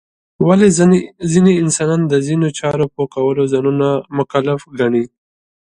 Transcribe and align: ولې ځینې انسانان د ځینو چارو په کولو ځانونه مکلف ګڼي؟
ولې 0.47 0.67
ځینې 1.31 1.51
انسانان 1.63 2.01
د 2.07 2.13
ځینو 2.27 2.47
چارو 2.59 2.85
په 2.95 3.03
کولو 3.13 3.43
ځانونه 3.53 3.87
مکلف 4.17 4.59
ګڼي؟ 4.79 5.03